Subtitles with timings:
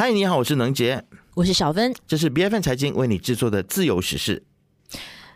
[0.00, 1.02] 嗨，你好，我是能杰，
[1.34, 4.44] 我是小芬，这是 B F N 财经为你制作的自由时事。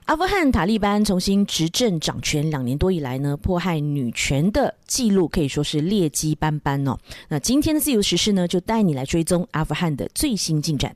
[0.05, 6.97] 阿富汗塔利班重新执政掌权两年多以来呢，迫害女权的记录可以说是劣迹斑斑哦。
[7.29, 10.95] 那今天的自由时事呢，就带你来追踪阿富汗的最新进展。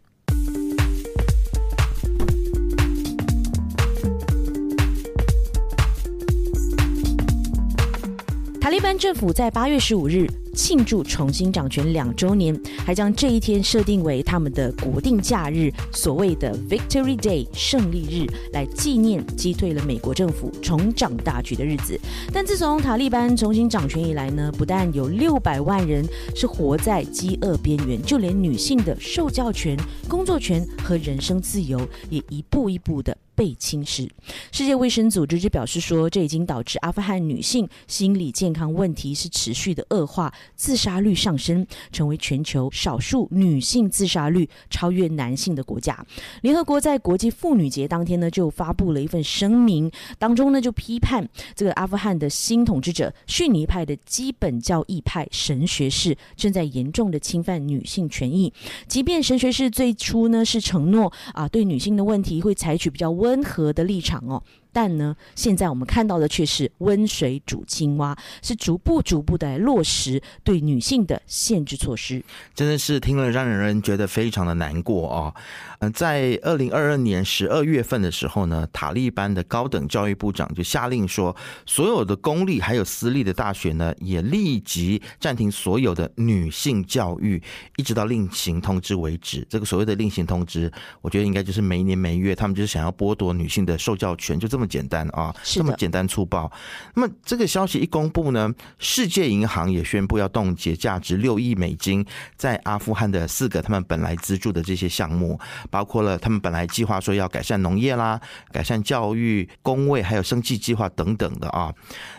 [8.61, 10.29] 塔利班政府在八月十五日。
[10.57, 22.01] 庆祝重新掌权两周年，还将这一天设定为他们的国定假日，所谓的 Victory Day 胜利日，来纪念击退了美国政府重掌大局的日子。
[22.33, 26.03] 但自从塔利班重新掌权以来呢，不但有六百万人
[26.35, 29.77] 是活在饥饿边缘，就连女性的受教权、
[30.09, 33.17] 工作权和人身自由也一步一步的。
[33.37, 34.09] 被侵蚀。
[34.51, 46.05] 世界卫生组织就表示说，这已经导致阿富汗女性心理健康问题是持续的恶化，自杀率上升，成为全球少数女性自杀率超越男性的国家。
[46.41, 58.51] 联合国在国际妇女节当天呢，就发布了一份声明，当中呢就批判这个阿富汗的新统治者逊尼派的基本教义派神学士正在严重的侵犯女性权益。
[58.89, 63.26] 即便神学士最初呢是承诺啊，对女性的问题会采取比较温。
[63.27, 64.43] 温和的立场哦。
[64.77, 72.23] 但呢，现在我们看到的却是温水煮青蛙，是逐步逐步的落实对女性的限制措施。
[72.55, 75.35] 真的是听了让人觉得非常的难过哦。
[75.79, 81.35] 嗯，在二零二二年十二月份的时候呢，塔利班的高等教育部长就下令说，
[81.65, 87.43] 所有的公立还有私立的大学呢，也立即暂停所有的女性教育，
[87.79, 89.47] 一直到另行通知为止。
[89.49, 94.66] 这个所谓的另行通知，我觉得应该就是每年每月，他们就是想要剥夺女性的受教权，就这么。
[94.67, 96.51] 简单啊，这么简单粗暴。
[96.95, 102.05] 那么这个消息一公布呢，世界银行也宣布要冻结价值六亿美金
[102.37, 105.39] 在阿富汗的四个他们本来资助的这些项目，
[105.71, 108.21] 包括了他们本来计划说要改善农业啦、
[108.53, 111.73] 改善教育、工位还有生计计划等等的啊。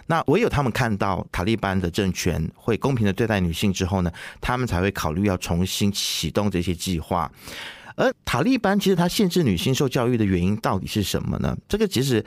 [0.07, 7.29] 那唯有他们看到塔利班的政权会公平的对待女性之后呢，他们才会考虑要重新启动这些计划。
[7.97, 11.57] 而塔利班其实他限制女性受教育的原因到底是什么呢？
[11.67, 12.23] 这个其实，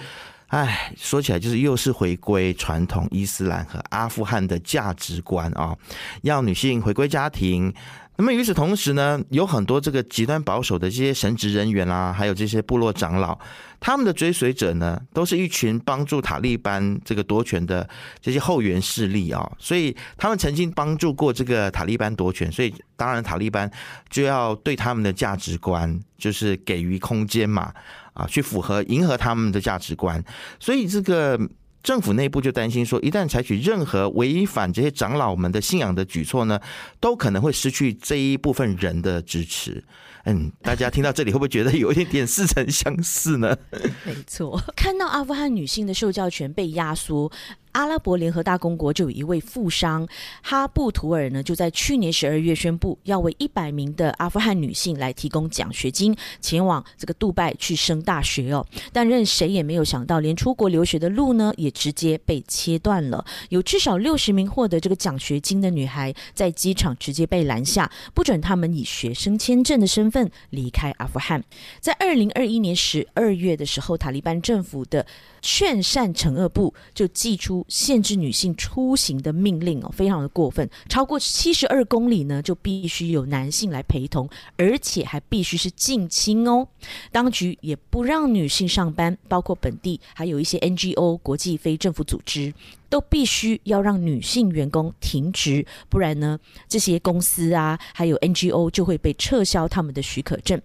[0.50, 5.76] 唉，说起来就是又是回归传统伊斯兰和阿富汗的价值观啊，
[6.22, 7.72] 要女性回归家庭。
[8.16, 13.38] 那么与此同时呢，有很多这个极端保守的这些神职人员啦，还有这些部落长老，
[13.78, 17.88] 他们的追随者呢，都是一群帮助塔利班这个夺权的
[18.20, 19.50] 这些后援势力啊。
[19.56, 23.70] 所以他们曾经帮助过这个塔利班夺权，所以当然塔利班
[24.10, 27.72] 就要对他们的价值观就是给予空间嘛，
[28.12, 30.22] 啊，去符合迎合他们的价值观。
[30.58, 31.38] 所以这个。
[31.82, 36.60] 政府内部就担心说，一旦采取任何违反这些长老们的信仰的举措呢，
[37.00, 39.82] 都可能会失去这一部分人的支持。
[40.26, 43.56] 嗯，大家听到这里会不会觉得有一点点似曾相似呢？
[44.04, 47.32] 没错，看到阿富汗女性的受教权被压缩。
[47.72, 50.06] 阿拉伯联合大公国就有一位富商
[50.42, 58.66] 哈布图尔呢，就在去年十二月宣布要为一百名的阿富汗女性来提供奖学金，前往这个杜拜去升大学哦。
[58.92, 63.24] 但任谁也没有想到，连出国留学的路呢，也直接被切断了。
[63.50, 71.44] 有至少六十名获得这个奖学金的女孩，在机场直接被拦下，不准他们以学生签证的身份离开阿富汗。
[71.78, 75.06] 在二零二一年十二月的时候，塔利班政府的
[75.40, 77.59] 劝善惩恶部就寄出。
[77.68, 80.68] 限制女性出行的命令哦，非常的过分。
[80.88, 86.66] 超过七十二公里呢，就必须有男性来陪同，而且还必须是近亲哦。
[87.10, 92.52] 当局也不让女性上班，包括本地还有一些 NGO 国际非政府组织，
[92.88, 96.38] 都必须要让女性员工停职，不然呢，
[96.68, 100.60] 这些公司啊，还有 NGO 就会被撤销他们的许可证。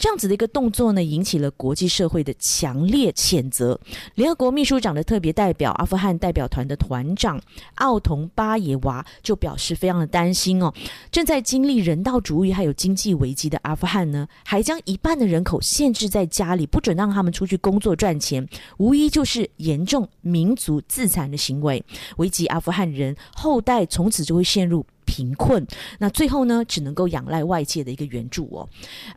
[0.00, 3.78] 这样子的一个动作呢，引起了国际社会的强烈谴责。
[4.14, 7.38] 联合国秘书长的特别代表、阿富汗代表团的团长
[7.74, 10.72] 奥同巴耶娃就表示，非常的担心哦。
[11.12, 18.48] 正在经历人道主义还有经济危机的阿富汗呢，还将一半的人口限制在家里，不准让他们出去工作赚钱，
[18.78, 21.84] 无疑就是严重民族自残的行为，
[22.16, 24.86] 危及阿富汗人后代，从此就会陷入。
[25.10, 25.66] 贫困，
[25.98, 28.68] 那最后呢，只能够仰赖外界的一个援助哦。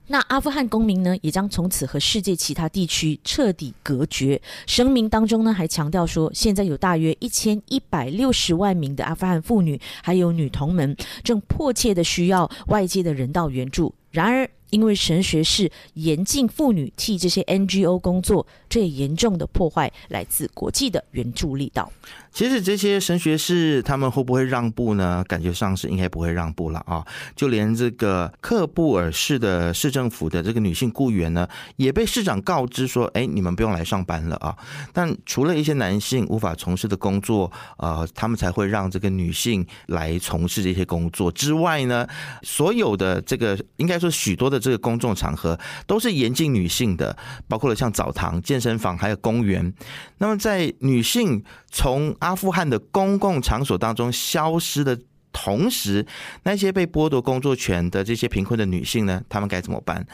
[0.07, 4.41] 那阿富汗公民呢，也将从此和世界其他地区彻底隔绝。
[4.65, 13.93] 声明当中呢，还强调说，现在有大约一千一百六十万名的阿富汗妇女还有女童们，正迫切的需要外界的人道援助。
[14.09, 21.91] 然而，因为神学士严禁妇女替这些 NGO 工作，这也严重的破坏来自国际的援助力道。
[22.31, 25.23] 其实这些神学士他们会不会让步呢？
[25.27, 27.05] 感觉上是应该不会让步了啊！
[27.35, 34.57] 就连这个克布尔市的市政府的这个女性雇员呢，也被市长告知说：“哎，你们不用来上班了啊！”
[34.91, 42.07] 但除了一些男性无法从事的工作，呃，他们才会让这个女性来从事这些工作之外呢，
[42.41, 47.15] 所有的这个应该说许多的这个公众场合都是严禁女性的，
[47.47, 49.73] 包括了像澡堂、健身房还有公园。
[50.19, 54.97] 那么在女性从阿富汗的公共场所当中消失的
[55.33, 56.05] 同时，
[56.43, 59.21] 那些被剥夺工作权的这些贫困的女性呢？
[59.27, 60.05] 她们该怎么办？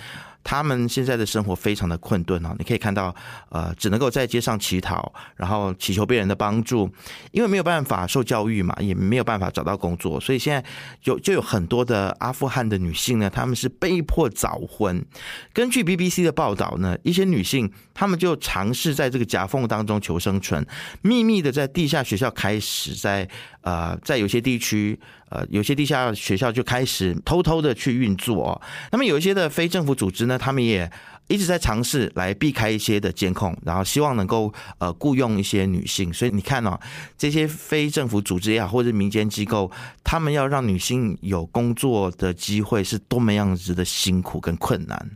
[0.43, 3.13] 他们现在的生活非常的困顿哦，你可以看到，
[3.49, 6.89] 呃，只能够在街上乞讨，然后祈求别人的帮助，
[7.31, 10.63] 因为没有办法受教育嘛，也没有办法找到工作，所以现在
[11.03, 15.05] 有就有很多的阿富汗的女性呢，她们是被迫早婚。
[15.53, 20.65] 根据 BBC 的报道呢，一些女性她们就尝试在这个夹缝当中求生存，
[21.01, 23.29] 秘密的在地下学校开始在
[23.61, 24.99] 呃，在有些地区。
[25.31, 28.59] 呃，有些地下学校就开始偷偷的去运作。
[28.91, 30.91] 那么有一些的非政府组织呢，他们也
[31.27, 36.11] 一直在尝试来避开一些的监控，然后希望能够呃雇佣一些女性。
[36.11, 36.79] 所以你看哦，
[37.15, 39.69] 这些非政府组织也好，或者民间机构，
[40.03, 45.11] 他们要让女性有工作的机会，是多么样子的辛苦跟困难。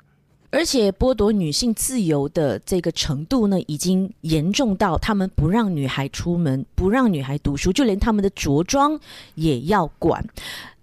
[0.53, 8.97] 而且剥夺女性自由的这个程度呢，已经严重到他们不让女孩出门，不让女孩读书，就连他们的着装
[9.33, 10.23] 也要管。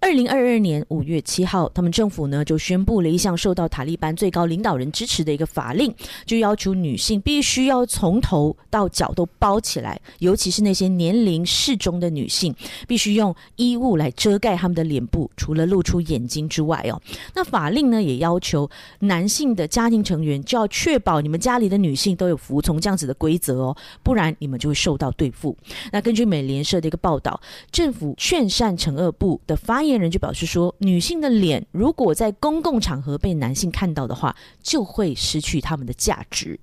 [0.01, 5.93] 二零二二年五月七号，他们政府呢就宣布了一项受到塔利班最高领导人支持的一个法令，
[6.25, 12.53] 就要求女性必须要从头到脚都包起来，尤其是那些年龄适中的女性，
[12.87, 16.99] 必须用衣物来遮盖他们的脸部，除了露出眼睛之外哦。
[17.35, 18.67] 那法令呢也要求
[19.01, 25.55] 男性的的家庭成员就要确保你们家里的女性都有服从这样子的规则哦，不然你们就会受到对付。
[25.91, 27.39] 那根据美联社的一个报道，
[27.71, 29.91] 政府劝善惩恶部的发言。
[30.01, 36.59] 人就表示说，女性的脸如果在公共场合被男性看到的话，就会失去他们的价值。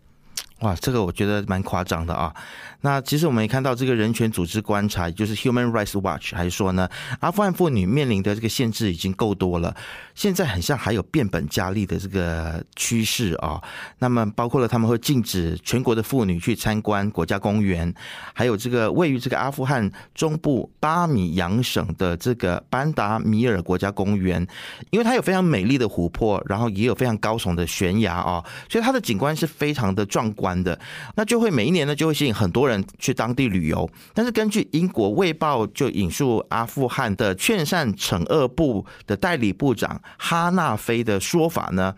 [0.60, 2.34] 哇，这个我觉得蛮夸张的啊。
[2.80, 6.88] 那其实我们也看到，这个人权组织观察，就是 Human Rights Watch，还说呢，
[7.20, 9.74] 阿富汗妇女面临的这个限制已经够多了，
[10.14, 13.60] 现在很像还有变本加厉的这个趋势啊。
[13.98, 17.92] 那么包括了他们会禁止全国的妇女去参观国家公园，
[18.32, 24.46] 还有这个位于这个阿富汗中部巴米扬省的这个班达米尔国家公园，
[24.90, 30.78] 因为它有非常美丽的湖泊，然后也有非常高耸的悬崖啊，所以它的景观是非常的壮观的。
[31.16, 32.68] 那就会每一年呢，就会吸引很多。
[32.68, 41.94] 人去当地旅游，但是根据英国《卫报》就引述阿富汗的劝善惩恶部的代理部长哈纳菲的说法呢，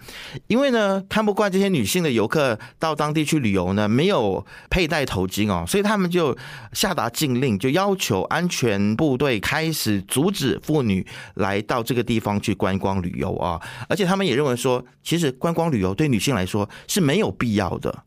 [0.47, 6.38] 因为呢看不惯这些女性的游客到当地去旅游呢，没有佩戴头巾哦，所以他们就
[6.73, 11.05] 下达禁令，就要求安全部队开始阻止妇女
[11.35, 18.05] 来到这个地方去观光旅游啊，而且他们也认为说，其实观光旅游对女性来说是没有必要的。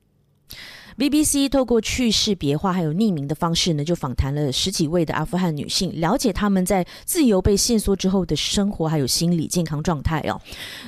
[0.97, 10.39] BBC 透过去世别化还有匿名的方式呢，就访谈了十几位的阿富汗女性，了解她们在自由被限缩之后的生活还有心理健康状态哦。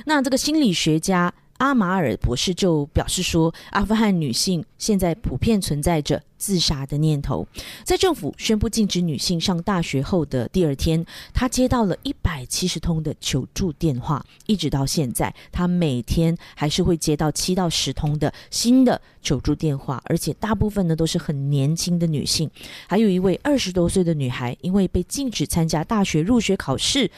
[0.04, 1.32] 那这个心理学家。
[1.58, 7.46] 阿马尔博士就表示说，阿富汗女性现在普遍存在着自杀的念头。
[7.84, 22.50] 在政府宣布禁止女性上大学后的第二天，他接到了一百七十通的求助电话，一直到现在，他每天还是会接到七到十通的新的求助电话，而且大部分呢都是很年轻的女性。
[22.86, 27.10] 还有一位二十多岁的女孩，因为被禁止参加大学入学考试，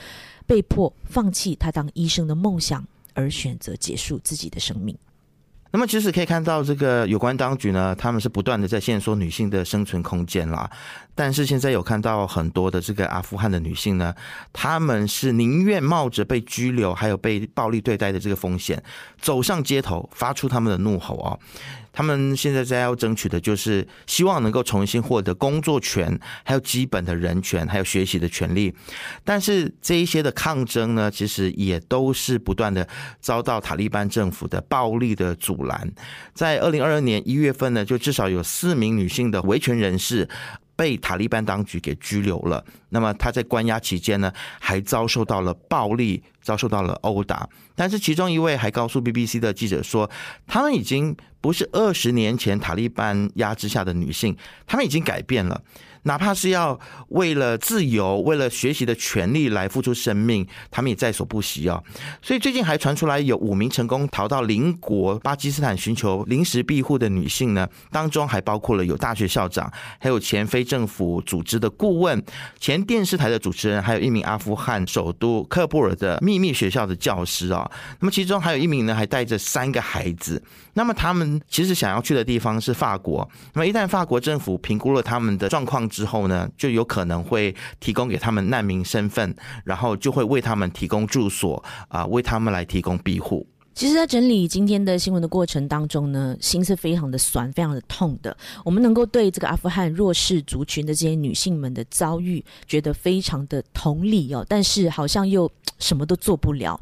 [0.47, 2.87] 被迫放弃她当医生的梦想。
[3.18, 4.96] 而选择结束自己的生命。
[5.70, 10.70] 那么，其实可以看到，这个有关当局呢，他们是不断的在限缩女性的生存空间啦。
[11.14, 14.14] 但是现在有看到很多的这个阿富汗的女性呢，
[14.52, 18.82] 她们是宁愿冒着被拘留还有被暴力对待的这个风险，
[19.20, 21.38] 走上街头，发出他们的怒吼啊。
[21.92, 28.75] 他们现在在要争取的就是希望能够重新获得工作权，还有基本的人权，还有学习的权利。
[29.25, 32.87] 但是这一些的抗争呢，其实也都是不断的
[33.21, 35.90] 遭到塔利班政府的暴力的阻拦。
[36.35, 40.28] 在二零二二年一月份呢，就至少有四名女性的维权人士
[40.78, 42.64] 被塔利班当局给拘留了。
[42.90, 47.49] 那么他在关押期间呢，还遭受到了暴力，遭受到了殴打。
[47.75, 50.08] 但是其中一位还告诉 BBC 的记者说，
[50.47, 54.37] 他们已经不是二十年前塔利班压制下的女性，
[54.68, 55.61] 他们已经改变了。
[56.08, 61.80] 哪怕是要为了自由、为了学习的权利来付出生命，他们也在所不惜啊！
[62.22, 72.24] 所以最近还传出来有五名成功逃到邻国巴基斯坦寻求临时庇护的女性呢，当中还包括了有大学校长，还有前非政府组织的顾问、
[72.58, 77.70] 前电视台的主持人，还有一名阿富汗首都喀布尔的秘密学校的教师啊。
[78.00, 80.42] 那么其中还有一名呢，还带着三个孩子。
[80.72, 83.28] 那么他们其实想要去的地方是法国。
[83.52, 93.45] 那么一旦法国政府评估了他们的状况之后呢，就有可能会提供给他们难民身份，然后就会为他们提供住所啊，为他们来提供庇护。
[93.78, 98.37] 其实，在整理今天的新闻的过程当中呢，心是非常的酸，非常的痛的。
[98.64, 105.49] 我们能够对这个阿富汗弱势族群的这些女性们的遭遇，觉得非常的同理哦，但是好像又。
[105.80, 106.80] 什么都做不了。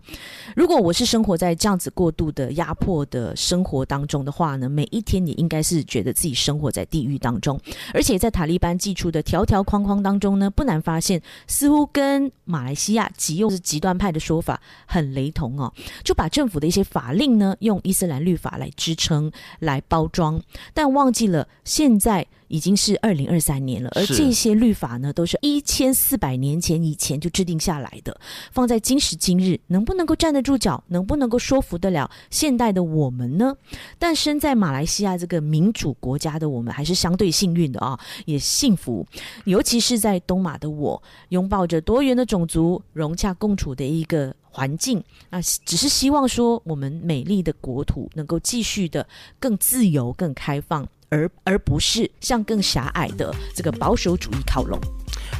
[0.54, 7.60] 如果我是生活在这样子过度的压迫的生活当中的话呢，每一天你应该是觉得自己生活在地狱当中。
[7.92, 15.70] 而且在塔利班寄出的条条框框当中呢，不难发现，似乎跟马来西亚极右是极端派的说法很雷同哦。
[16.02, 20.40] 就把政府的一些法令呢，用伊斯兰律法来支撑、来包装，
[20.72, 22.26] 但忘记了现在。
[22.48, 28.16] 已经是二零二三年了，而这些律法呢，都是一千四百年前以前就制定下来的。
[28.52, 33.56] 放在今时今日，能不能够站得住脚，能不能够说服得了现代的我们呢？
[33.98, 39.04] 但身在马来西亚这个民主国家的我们，还是相对幸运的啊，也幸福。
[39.44, 45.04] 尤其是在东马的我，拥抱着多元的种族融洽共处的一个环境。
[45.28, 49.06] 那只是希望说，我们美丽的国土能够继续的
[49.38, 50.88] 更自由、更开放。
[51.08, 54.76] 而而不是向更狭隘的这个保守主义靠拢。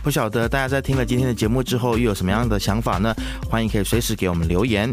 [0.00, 3.12] 不晓得大家在听了今天的节目之后，又有什么样的想法呢？
[3.50, 4.88] 欢迎可以随时给我们留言。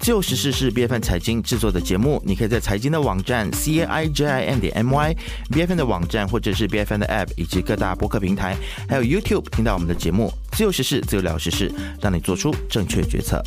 [0.00, 5.72] 自由时事是 B F N 财经制作的节目，你可以在财经的网站 C A I J I N 点 M Y，B F
[5.72, 8.56] N 的网站或者是 B F N 的 App 以及各大播客平台，
[8.88, 10.32] 还有 YouTube 听到我们的节目。
[10.50, 13.40] 自由时事，自由聊时事，让你做出正确决策。